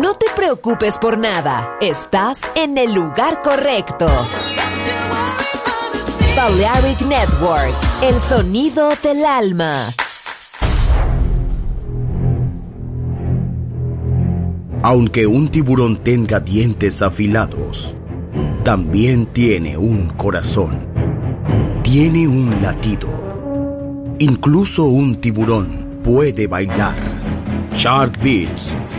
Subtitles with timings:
[0.00, 4.06] No te preocupes por nada, estás en el lugar correcto.
[6.36, 9.72] Balearic Network, el sonido del alma.
[14.84, 17.92] Aunque un tiburón tenga dientes afilados,
[18.62, 20.78] también tiene un corazón.
[21.82, 23.08] Tiene un latido.
[24.20, 26.94] Incluso un tiburón puede bailar.
[27.72, 28.74] Shark Beats,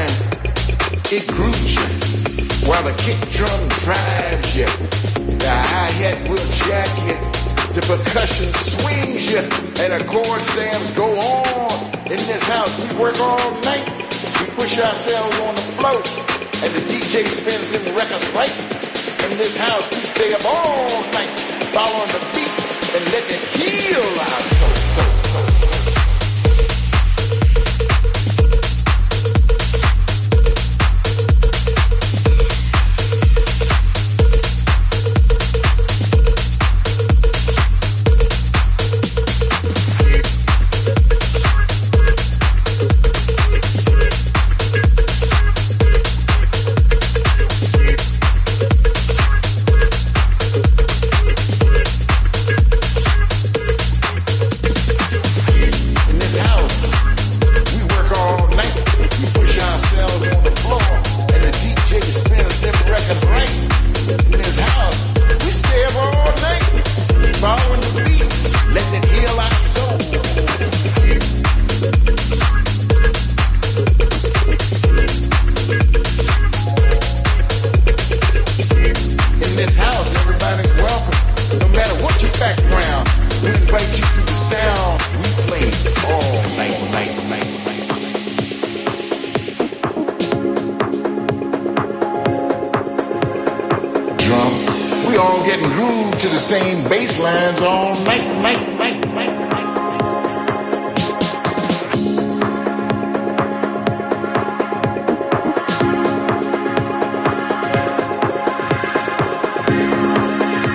[0.00, 0.16] mind,
[1.12, 1.86] it grooves you,
[2.68, 4.68] while the kick drum drives you.
[5.40, 7.16] The hi-hat will jack you,
[7.76, 9.42] the percussion swings you,
[9.82, 11.72] and the chord stands go on.
[12.08, 13.84] In this house, we work all night,
[14.40, 16.00] we push ourselves on the floor,
[16.64, 18.54] and the DJ spins in records right.
[19.28, 21.32] In this house, we stay up all night,
[21.76, 22.54] following the beat,
[22.96, 25.79] and let it heal our soul, soul, soul.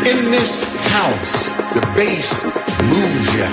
[0.06, 0.62] In this
[0.94, 2.46] house, the bass
[2.86, 3.50] moves ya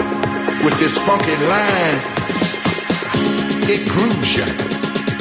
[0.62, 1.99] with this funky line.
[3.73, 4.44] It grooves ya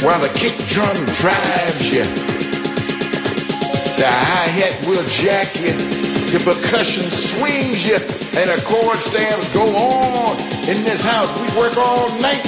[0.03, 0.91] while the kick drum
[1.23, 2.03] drives ya.
[3.95, 5.71] The hi-hat will jack ya,
[6.35, 8.03] the percussion swings ya,
[8.35, 10.35] and the chord stamps go on.
[10.67, 12.43] In this house, we work all night.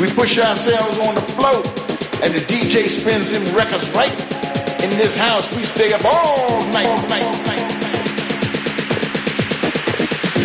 [0.00, 1.60] We push ourselves on the floor,
[2.24, 4.33] and the DJ spins them records right
[4.84, 7.72] in this house, we stay up all night, night, night.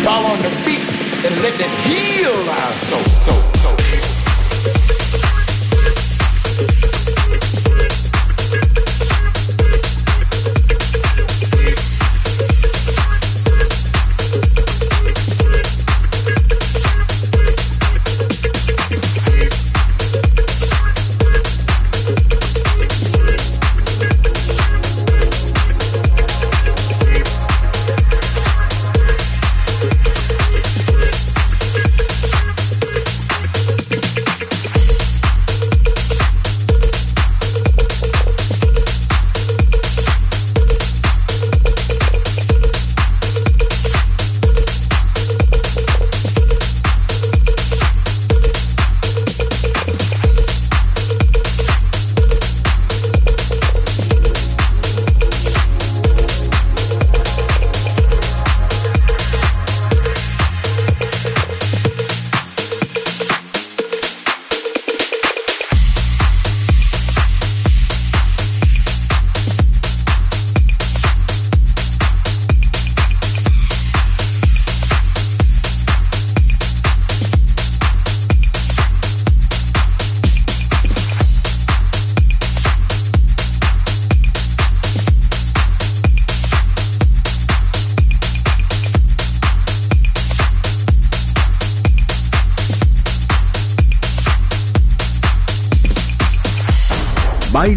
[0.02, 0.80] Fall on the feet
[1.26, 4.19] and let them heal our soul, soul, soul.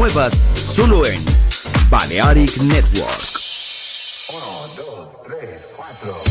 [0.00, 1.22] Nuevas solo en
[1.90, 3.40] Balearic Network.
[6.02, 6.29] Shark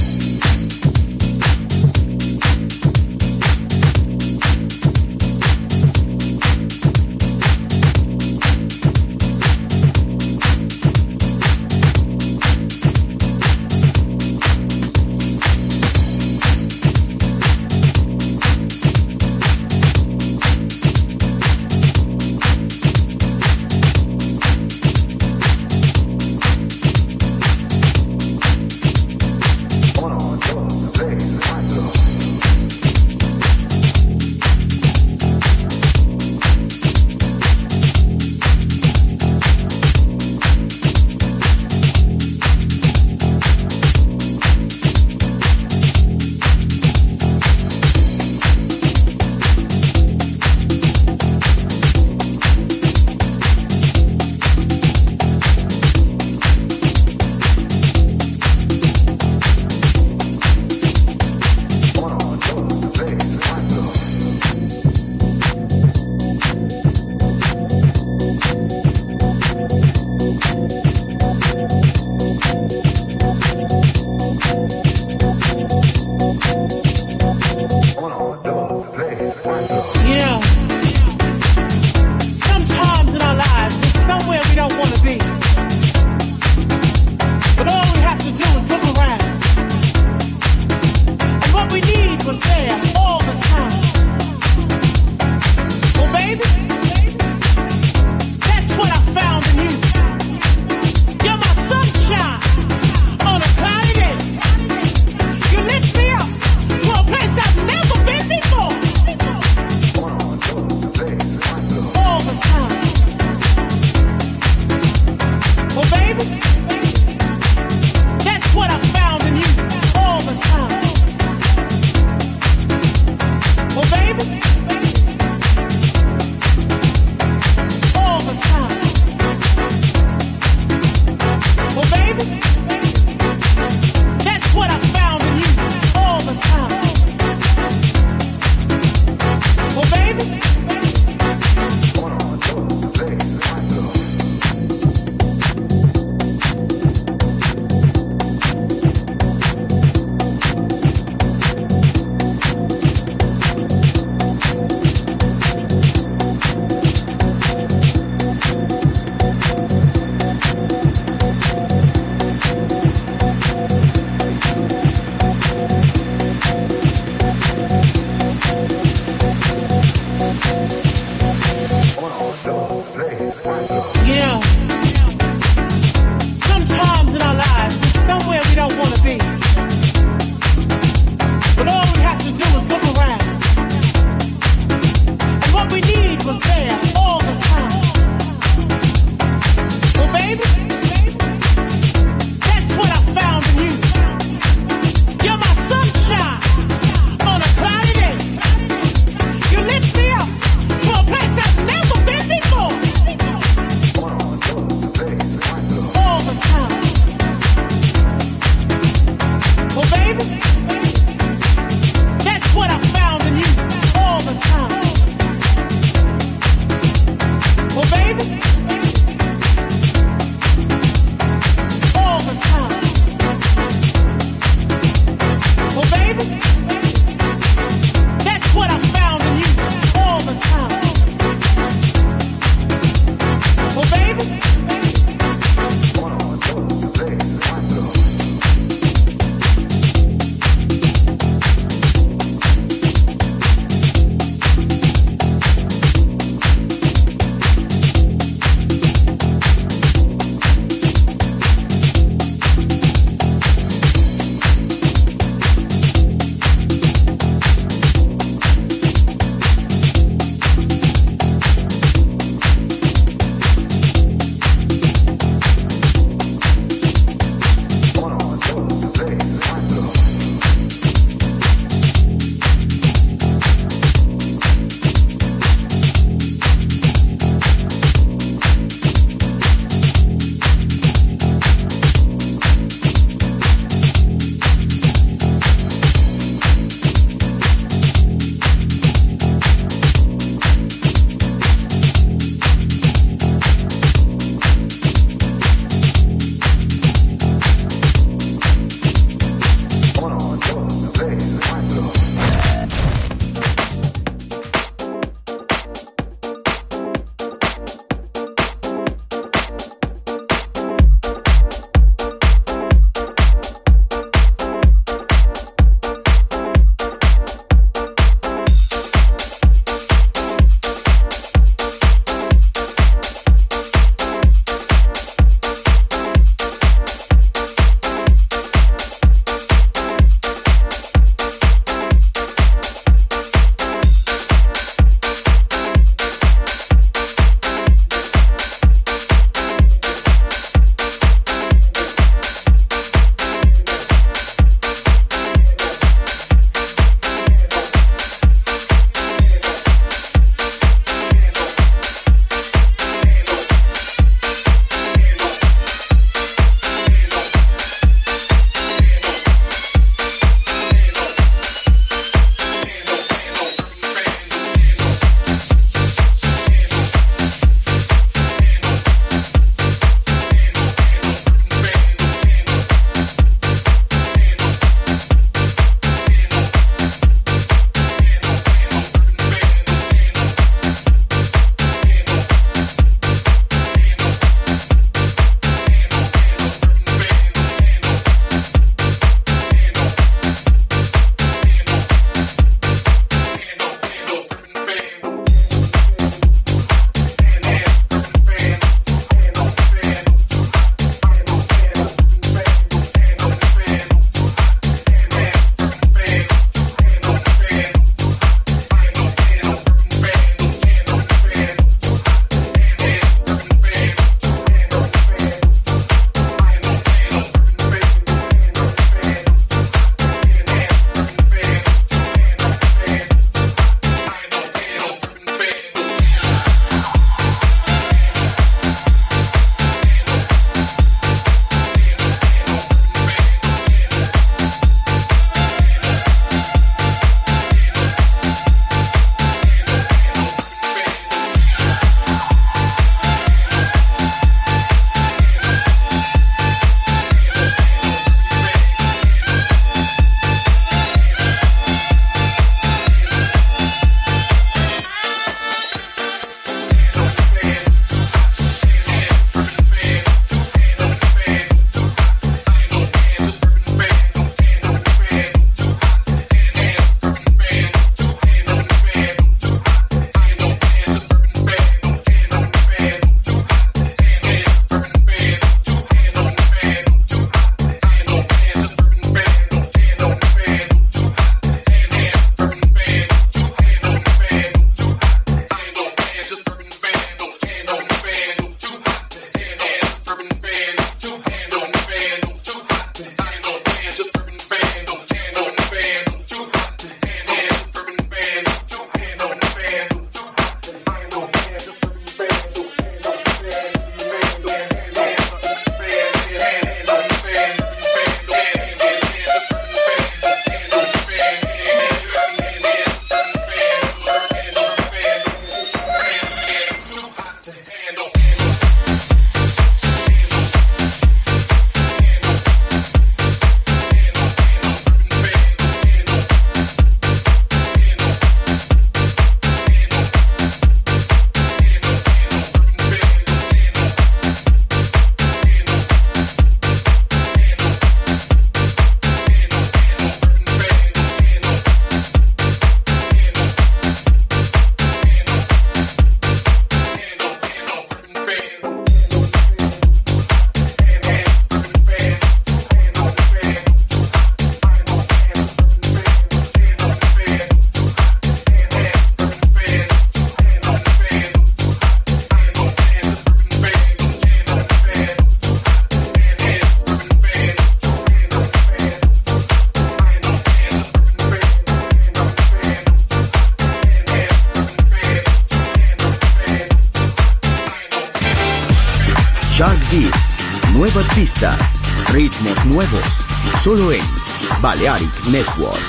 [584.62, 585.89] Balearic Network.